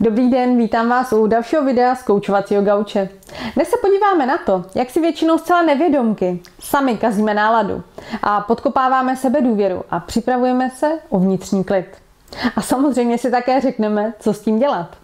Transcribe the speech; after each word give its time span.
Dobrý 0.00 0.30
den, 0.30 0.58
vítám 0.58 0.88
vás 0.88 1.12
u 1.12 1.26
dalšího 1.26 1.64
videa 1.64 1.94
z 1.94 2.02
koučovacího 2.02 2.62
gauče. 2.62 3.08
Dnes 3.54 3.68
se 3.68 3.76
podíváme 3.76 4.26
na 4.26 4.38
to, 4.46 4.64
jak 4.74 4.90
si 4.90 5.00
většinou 5.00 5.38
zcela 5.38 5.62
nevědomky 5.62 6.40
sami 6.60 6.96
kazíme 6.96 7.34
náladu 7.34 7.82
a 8.22 8.40
podkopáváme 8.40 9.16
sebe 9.16 9.40
důvěru 9.40 9.84
a 9.90 10.00
připravujeme 10.00 10.70
se 10.70 10.98
o 11.08 11.18
vnitřní 11.18 11.64
klid. 11.64 11.86
A 12.56 12.62
samozřejmě 12.62 13.18
si 13.18 13.30
také 13.30 13.60
řekneme, 13.60 14.12
co 14.20 14.34
s 14.34 14.40
tím 14.40 14.58
dělat. 14.58 14.96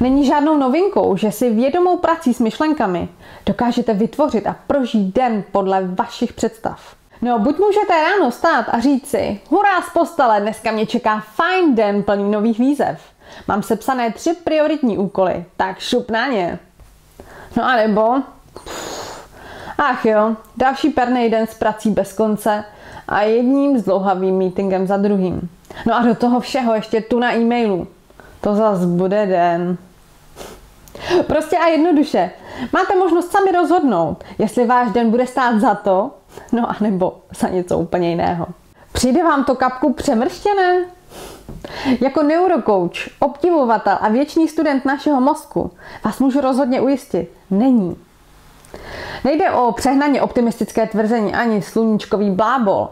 Není 0.00 0.26
žádnou 0.26 0.56
novinkou, 0.56 1.16
že 1.16 1.32
si 1.32 1.50
vědomou 1.50 1.96
prací 1.96 2.34
s 2.34 2.40
myšlenkami 2.40 3.08
dokážete 3.46 3.94
vytvořit 3.94 4.46
a 4.46 4.56
prožít 4.66 5.14
den 5.14 5.44
podle 5.52 5.86
vašich 5.86 6.32
představ. 6.32 6.94
No, 7.22 7.38
buď 7.38 7.58
můžete 7.58 8.02
ráno 8.02 8.30
stát 8.30 8.66
a 8.68 8.80
říct 8.80 9.06
si, 9.06 9.40
hurá 9.48 9.82
z 9.82 9.92
postele, 9.92 10.40
dneska 10.40 10.70
mě 10.70 10.86
čeká 10.86 11.24
fajn 11.34 11.74
den 11.74 12.02
plný 12.02 12.30
nových 12.30 12.58
výzev. 12.58 13.00
Mám 13.48 13.62
sepsané 13.62 14.12
tři 14.12 14.34
prioritní 14.44 14.98
úkoly, 14.98 15.44
tak 15.56 15.78
šup 15.78 16.10
na 16.10 16.26
ně. 16.26 16.58
No 17.56 17.64
a 17.64 17.76
nebo, 17.76 18.14
ach 19.78 20.04
jo, 20.04 20.36
další 20.56 20.90
pernej 20.90 21.30
den 21.30 21.46
s 21.46 21.54
prací 21.54 21.90
bez 21.90 22.12
konce 22.12 22.64
a 23.08 23.22
jedním 23.22 23.78
zdlouhavým 23.78 24.38
meetingem 24.38 24.86
za 24.86 24.96
druhým. 24.96 25.48
No 25.86 25.94
a 25.94 26.02
do 26.02 26.14
toho 26.14 26.40
všeho 26.40 26.74
ještě 26.74 27.00
tu 27.00 27.18
na 27.18 27.34
e-mailu. 27.34 27.88
To 28.40 28.54
zas 28.54 28.84
bude 28.84 29.26
den. 29.26 29.78
Prostě 31.26 31.58
a 31.58 31.66
jednoduše. 31.66 32.30
Máte 32.72 32.96
možnost 32.96 33.32
sami 33.32 33.52
rozhodnout, 33.52 34.24
jestli 34.38 34.66
váš 34.66 34.90
den 34.90 35.10
bude 35.10 35.26
stát 35.26 35.60
za 35.60 35.74
to, 35.74 36.10
no 36.52 36.70
a 36.70 36.76
nebo 36.80 37.22
za 37.38 37.48
něco 37.48 37.78
úplně 37.78 38.10
jiného. 38.10 38.46
Přijde 38.92 39.24
vám 39.24 39.44
to 39.44 39.54
kapku 39.54 39.92
přemrštěné? 39.92 40.84
Jako 42.00 42.22
neurokouč, 42.22 43.08
obdivovatel 43.18 43.98
a 44.00 44.08
věčný 44.08 44.48
student 44.48 44.84
našeho 44.84 45.20
mozku 45.20 45.70
vás 46.04 46.18
můžu 46.18 46.40
rozhodně 46.40 46.80
ujistit, 46.80 47.30
není. 47.50 47.96
Nejde 49.24 49.50
o 49.50 49.72
přehnaně 49.72 50.22
optimistické 50.22 50.86
tvrzení 50.86 51.34
ani 51.34 51.62
sluníčkový 51.62 52.30
blábol, 52.30 52.88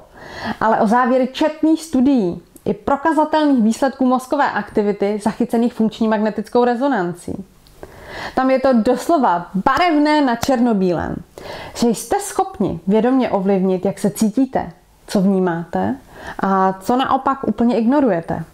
ale 0.60 0.80
o 0.80 0.86
závěry 0.86 1.28
četných 1.32 1.82
studií 1.82 2.42
i 2.64 2.74
prokazatelných 2.74 3.62
výsledků 3.62 4.06
mozkové 4.06 4.50
aktivity 4.50 5.20
zachycených 5.22 5.74
funkční 5.74 6.08
magnetickou 6.08 6.64
rezonancí. 6.64 7.44
Tam 8.34 8.50
je 8.50 8.60
to 8.60 8.72
doslova 8.72 9.46
barevné 9.54 10.20
na 10.20 10.36
černobílém. 10.36 11.16
Že 11.74 11.88
jste 11.88 12.20
schopni 12.20 12.80
vědomě 12.86 13.30
ovlivnit, 13.30 13.84
jak 13.84 13.98
se 13.98 14.10
cítíte, 14.10 14.72
co 15.06 15.20
vnímáte 15.20 15.96
a 16.42 16.72
co 16.72 16.96
naopak 16.96 17.38
úplně 17.48 17.78
ignorujete. 17.78 18.44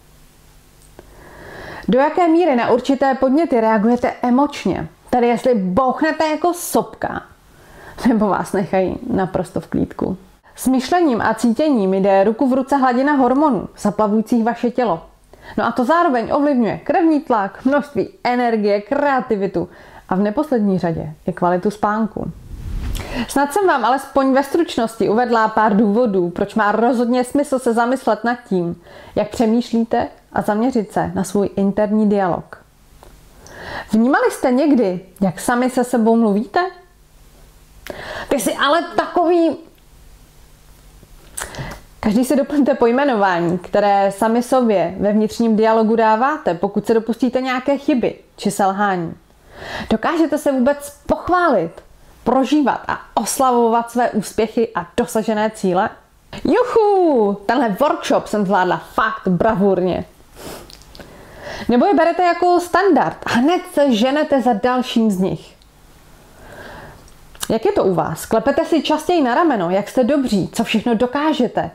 Do 1.88 1.98
jaké 1.98 2.28
míry 2.28 2.56
na 2.56 2.70
určité 2.70 3.14
podněty 3.14 3.60
reagujete 3.60 4.12
emočně, 4.22 4.88
tedy 5.10 5.26
jestli 5.26 5.54
bouchnete 5.54 6.28
jako 6.28 6.54
sopka, 6.54 7.22
nebo 8.08 8.26
vás 8.28 8.52
nechají 8.52 8.98
naprosto 9.10 9.60
v 9.60 9.66
klídku. 9.66 10.16
S 10.56 10.66
myšlením 10.66 11.22
a 11.22 11.34
cítěním 11.34 11.94
jde 11.94 12.24
ruku 12.24 12.48
v 12.48 12.52
ruce 12.52 12.76
hladina 12.76 13.12
hormonů, 13.12 13.68
zaplavujících 13.78 14.44
vaše 14.44 14.70
tělo. 14.70 15.02
No 15.56 15.64
a 15.64 15.72
to 15.72 15.84
zároveň 15.84 16.32
ovlivňuje 16.32 16.78
krevní 16.78 17.20
tlak, 17.20 17.64
množství 17.64 18.08
energie, 18.24 18.80
kreativitu 18.80 19.68
a 20.08 20.14
v 20.14 20.18
neposlední 20.18 20.78
řadě 20.78 21.14
i 21.26 21.32
kvalitu 21.32 21.70
spánku. 21.70 22.32
Snad 23.28 23.52
jsem 23.52 23.66
vám 23.66 23.84
alespoň 23.84 24.32
ve 24.32 24.42
stručnosti 24.42 25.08
uvedla 25.08 25.48
pár 25.48 25.76
důvodů, 25.76 26.30
proč 26.30 26.54
má 26.54 26.72
rozhodně 26.72 27.24
smysl 27.24 27.58
se 27.58 27.72
zamyslet 27.72 28.24
nad 28.24 28.38
tím, 28.48 28.82
jak 29.14 29.28
přemýšlíte 29.30 30.08
a 30.32 30.42
zaměřit 30.42 30.92
se 30.92 31.10
na 31.14 31.24
svůj 31.24 31.50
interní 31.56 32.08
dialog. 32.08 32.62
Vnímali 33.92 34.30
jste 34.30 34.50
někdy, 34.50 35.00
jak 35.20 35.40
sami 35.40 35.70
se 35.70 35.84
sebou 35.84 36.16
mluvíte? 36.16 36.60
Ty 38.28 38.40
jsi 38.40 38.54
ale 38.54 38.82
takový 38.96 39.56
Každý 42.06 42.24
si 42.24 42.36
doplňte 42.36 42.74
pojmenování, 42.74 43.58
které 43.58 44.12
sami 44.12 44.42
sobě 44.42 44.94
ve 45.00 45.12
vnitřním 45.12 45.56
dialogu 45.56 45.96
dáváte, 45.96 46.54
pokud 46.54 46.86
se 46.86 46.94
dopustíte 46.94 47.40
nějaké 47.40 47.78
chyby 47.78 48.14
či 48.36 48.50
selhání. 48.50 49.14
Dokážete 49.90 50.38
se 50.38 50.52
vůbec 50.52 50.98
pochválit, 51.06 51.70
prožívat 52.24 52.80
a 52.88 53.00
oslavovat 53.14 53.90
své 53.90 54.10
úspěchy 54.10 54.68
a 54.74 54.86
dosažené 54.96 55.50
cíle? 55.50 55.90
Juchu, 56.44 57.40
tenhle 57.46 57.76
workshop 57.80 58.26
jsem 58.26 58.46
zvládla 58.46 58.82
fakt 58.94 59.28
bravurně. 59.28 60.04
Nebo 61.68 61.86
je 61.86 61.94
berete 61.94 62.22
jako 62.22 62.60
standard 62.60 63.16
a 63.26 63.30
hned 63.30 63.62
se 63.74 63.94
ženete 63.94 64.42
za 64.42 64.52
dalším 64.52 65.10
z 65.10 65.18
nich. 65.18 65.54
Jak 67.50 67.64
je 67.64 67.72
to 67.72 67.84
u 67.84 67.94
vás? 67.94 68.26
Klepete 68.26 68.64
si 68.64 68.82
častěji 68.82 69.22
na 69.22 69.34
rameno, 69.34 69.70
jak 69.70 69.88
jste 69.88 70.04
dobří, 70.04 70.50
co 70.52 70.64
všechno 70.64 70.94
dokážete, 70.94 71.70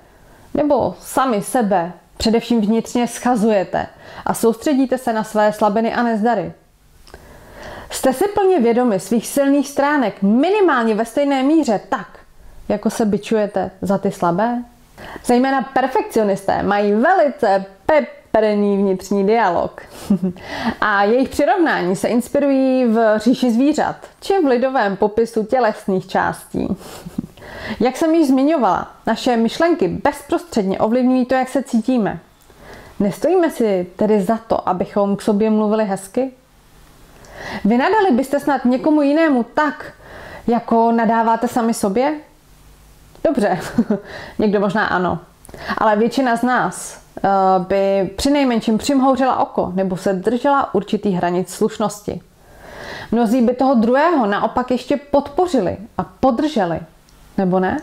nebo 0.53 0.95
sami 0.99 1.41
sebe 1.41 1.93
především 2.17 2.61
vnitřně 2.61 3.07
schazujete 3.07 3.87
a 4.25 4.33
soustředíte 4.33 4.97
se 4.97 5.13
na 5.13 5.23
své 5.23 5.53
slabiny 5.53 5.93
a 5.93 6.03
nezdary. 6.03 6.53
Jste 7.89 8.13
si 8.13 8.27
plně 8.27 8.59
vědomi 8.59 8.99
svých 8.99 9.27
silných 9.27 9.67
stránek 9.67 10.21
minimálně 10.21 10.95
ve 10.95 11.05
stejné 11.05 11.43
míře 11.43 11.81
tak, 11.89 12.19
jako 12.69 12.89
se 12.89 13.05
byčujete 13.05 13.71
za 13.81 13.97
ty 13.97 14.11
slabé? 14.11 14.63
Zejména 15.25 15.61
perfekcionisté 15.61 16.63
mají 16.63 16.93
velice 16.93 17.65
peprný 17.85 18.77
vnitřní 18.77 19.25
dialog. 19.27 19.81
A 20.81 21.03
jejich 21.03 21.29
přirovnání 21.29 21.95
se 21.95 22.07
inspirují 22.07 22.85
v 22.85 23.19
říši 23.19 23.51
zvířat, 23.51 23.95
či 24.21 24.33
v 24.43 24.47
lidovém 24.47 24.97
popisu 24.97 25.43
tělesných 25.43 26.07
částí. 26.07 26.67
Jak 27.79 27.97
jsem 27.97 28.15
již 28.15 28.27
zmiňovala, 28.27 28.91
naše 29.07 29.37
myšlenky 29.37 29.87
bezprostředně 29.87 30.79
ovlivňují 30.79 31.25
to, 31.25 31.35
jak 31.35 31.49
se 31.49 31.63
cítíme. 31.63 32.19
Nestojíme 32.99 33.51
si 33.51 33.87
tedy 33.95 34.21
za 34.21 34.37
to, 34.37 34.69
abychom 34.69 35.15
k 35.15 35.21
sobě 35.21 35.49
mluvili 35.49 35.85
hezky? 35.85 36.31
Vynadali 37.65 38.11
byste 38.11 38.39
snad 38.39 38.65
někomu 38.65 39.01
jinému 39.01 39.43
tak, 39.43 39.93
jako 40.47 40.91
nadáváte 40.91 41.47
sami 41.47 41.73
sobě? 41.73 42.13
Dobře, 43.23 43.59
někdo 44.39 44.59
možná 44.59 44.85
ano. 44.85 45.19
Ale 45.77 45.95
většina 45.95 46.35
z 46.35 46.43
nás 46.43 47.01
eh, 47.17 47.29
by 47.59 48.11
při 48.15 48.31
nejmenším 48.31 48.77
přimhouřila 48.77 49.39
oko 49.39 49.71
nebo 49.75 49.97
se 49.97 50.13
držela 50.13 50.73
určitých 50.73 51.15
hranic 51.15 51.53
slušnosti. 51.53 52.21
Mnozí 53.11 53.41
by 53.41 53.53
toho 53.53 53.75
druhého 53.75 54.25
naopak 54.25 54.71
ještě 54.71 54.97
podpořili 54.97 55.77
a 55.97 56.03
podrželi 56.03 56.79
nebo 57.41 57.59
ne? 57.59 57.81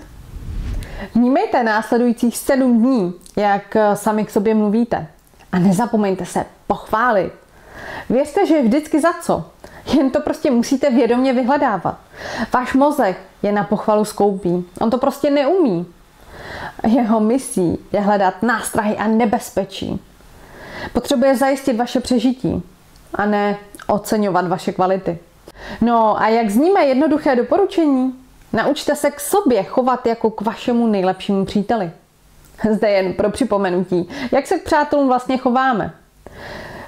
Vnímejte 1.15 1.63
následujících 1.63 2.37
sedm 2.37 2.79
dní, 2.79 3.15
jak 3.37 3.77
sami 3.95 4.25
k 4.25 4.31
sobě 4.31 4.55
mluvíte. 4.55 5.07
A 5.53 5.59
nezapomeňte 5.59 6.27
se 6.27 6.45
pochválit. 6.67 7.33
Věřte, 8.11 8.47
že 8.47 8.55
je 8.55 8.63
vždycky 8.63 9.01
za 9.01 9.13
co. 9.23 9.45
Jen 9.87 10.11
to 10.11 10.21
prostě 10.21 10.51
musíte 10.51 10.91
vědomě 10.91 11.33
vyhledávat. 11.33 11.99
Váš 12.53 12.75
mozek 12.75 13.17
je 13.43 13.53
na 13.53 13.65
pochvalu 13.65 14.05
skoupý. 14.05 14.65
On 14.81 14.91
to 14.91 14.99
prostě 14.99 15.31
neumí. 15.31 15.87
Jeho 16.87 17.21
misí 17.21 17.79
je 17.93 18.01
hledat 18.01 18.43
nástrahy 18.43 18.97
a 18.97 19.07
nebezpečí. 19.07 20.01
Potřebuje 20.93 21.37
zajistit 21.37 21.77
vaše 21.77 22.01
přežití 22.01 22.63
a 23.15 23.27
ne 23.27 23.57
oceňovat 23.87 24.49
vaše 24.49 24.73
kvality. 24.73 25.19
No 25.81 26.21
a 26.21 26.29
jak 26.29 26.51
zníme 26.51 26.85
jednoduché 26.85 27.37
doporučení? 27.37 28.15
Naučte 28.59 28.97
se 28.97 29.11
k 29.11 29.21
sobě 29.21 29.63
chovat 29.63 30.07
jako 30.07 30.31
k 30.31 30.41
vašemu 30.41 30.87
nejlepšímu 30.87 31.45
příteli. 31.45 31.91
Zde 32.71 32.91
jen 32.91 33.13
pro 33.13 33.31
připomenutí, 33.31 34.09
jak 34.33 34.47
se 34.47 34.59
k 34.59 34.65
přátelům 34.65 35.09
vlastně 35.09 35.39
chováme. 35.39 35.95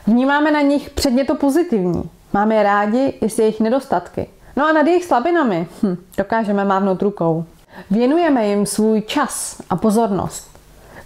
Vnímáme 0.07 0.51
na 0.51 0.61
nich 0.61 0.91
předně 0.91 1.25
to 1.25 1.35
pozitivní. 1.35 2.11
Máme 2.33 2.55
je 2.55 2.63
rádi 2.63 3.15
i 3.21 3.31
s 3.31 3.39
jejich 3.39 3.61
nedostatky. 3.61 4.27
No 4.57 4.67
a 4.67 4.73
nad 4.73 4.87
jejich 4.87 5.05
slabinami 5.05 5.67
hm, 5.83 5.97
dokážeme 6.17 6.65
mávnout 6.65 7.03
rukou. 7.03 7.45
Věnujeme 7.91 8.47
jim 8.47 8.67
svůj 8.67 9.03
čas 9.03 9.63
a 9.71 9.77
pozornost. 9.77 10.49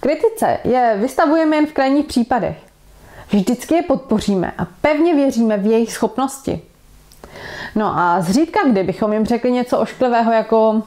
Kritice 0.00 0.58
je 0.64 0.96
vystavujeme 1.00 1.56
jen 1.56 1.66
v 1.66 1.72
krajních 1.72 2.06
případech. 2.06 2.56
Vždycky 3.30 3.74
je 3.74 3.82
podpoříme 3.82 4.52
a 4.58 4.66
pevně 4.80 5.14
věříme 5.14 5.56
v 5.56 5.66
jejich 5.66 5.92
schopnosti. 5.92 6.62
No 7.74 7.98
a 7.98 8.20
zřídka, 8.20 8.60
kdybychom 8.70 9.12
jim 9.12 9.26
řekli 9.26 9.52
něco 9.52 9.78
ošklivého 9.78 10.32
jako 10.32 10.82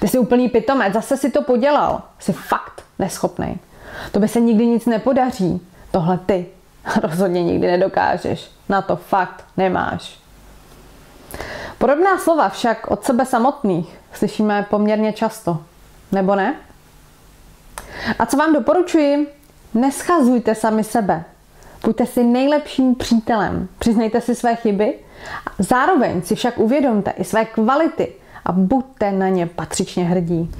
ty 0.00 0.08
jsi 0.08 0.18
úplný 0.18 0.48
pitomec, 0.48 0.92
zase 0.94 1.16
si 1.16 1.30
to 1.30 1.42
podělal, 1.42 2.02
jsi 2.18 2.32
fakt 2.32 2.82
neschopný. 2.98 3.60
To 4.12 4.20
by 4.20 4.28
se 4.28 4.40
nikdy 4.40 4.66
nic 4.66 4.86
nepodaří. 4.86 5.60
Tohle 5.90 6.18
ty 6.18 6.46
rozhodně 7.02 7.42
nikdy 7.42 7.66
nedokážeš. 7.66 8.50
Na 8.68 8.82
to 8.82 8.96
fakt 8.96 9.44
nemáš. 9.56 10.18
Podobná 11.78 12.18
slova 12.18 12.48
však 12.48 12.90
od 12.90 13.04
sebe 13.04 13.26
samotných 13.26 13.98
slyšíme 14.12 14.66
poměrně 14.70 15.12
často. 15.12 15.58
Nebo 16.12 16.34
ne? 16.34 16.54
A 18.18 18.26
co 18.26 18.36
vám 18.36 18.52
doporučuji? 18.52 19.34
Neschazujte 19.74 20.54
sami 20.54 20.84
sebe. 20.84 21.24
Buďte 21.84 22.06
si 22.06 22.24
nejlepším 22.24 22.94
přítelem. 22.94 23.68
Přiznejte 23.78 24.20
si 24.20 24.34
své 24.34 24.56
chyby. 24.56 24.94
Zároveň 25.58 26.22
si 26.22 26.34
však 26.34 26.58
uvědomte 26.58 27.10
i 27.10 27.24
své 27.24 27.44
kvality 27.44 28.12
a 28.44 28.52
buďte 28.52 29.12
na 29.12 29.28
ně 29.28 29.46
patřičně 29.46 30.04
hrdí. 30.04 30.50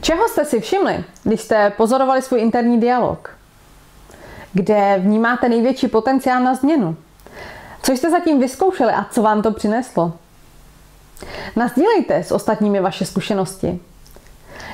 Čeho 0.00 0.28
jste 0.28 0.44
si 0.44 0.60
všimli, 0.60 1.04
když 1.24 1.40
jste 1.40 1.70
pozorovali 1.70 2.22
svůj 2.22 2.40
interní 2.40 2.80
dialog? 2.80 3.30
Kde 4.52 4.98
vnímáte 4.98 5.48
největší 5.48 5.88
potenciál 5.88 6.42
na 6.42 6.54
změnu? 6.54 6.96
Co 7.82 7.92
jste 7.92 8.10
zatím 8.10 8.40
vyzkoušeli 8.40 8.92
a 8.92 9.04
co 9.10 9.22
vám 9.22 9.42
to 9.42 9.52
přineslo? 9.52 10.12
Nazdílejte 11.56 12.16
s 12.24 12.32
ostatními 12.32 12.80
vaše 12.80 13.04
zkušenosti. 13.04 13.80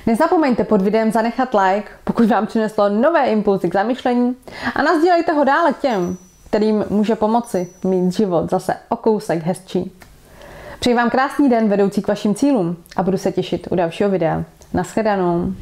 Nezapomeňte 0.07 0.65
pod 0.65 0.83
videem 0.83 1.13
zanechat 1.13 1.55
like, 1.55 1.89
pokud 2.05 2.27
vám 2.27 2.47
přineslo 2.47 2.89
nové 2.89 3.27
impulzy 3.27 3.71
k 3.71 3.75
zamyšlení 3.75 4.37
a 4.75 4.83
nazdílejte 4.83 5.33
ho 5.33 5.45
dále 5.45 5.73
těm, 5.81 6.17
kterým 6.51 6.85
může 6.91 7.17
pomoci 7.17 7.69
mít 7.85 8.13
život 8.13 8.51
zase 8.51 8.75
o 8.89 8.97
kousek 8.97 9.43
hezčí. 9.43 9.93
Přeji 10.81 10.97
vám 10.97 11.11
krásný 11.11 11.49
den 11.49 11.69
vedoucí 11.69 12.03
k 12.03 12.09
vašim 12.09 12.35
cílům 12.35 12.77
a 12.97 13.03
budu 13.03 13.19
se 13.19 13.33
těšit 13.33 13.69
u 13.71 13.75
dalšího 13.75 14.11
videa. 14.11 14.45
Naschledanou. 14.73 15.53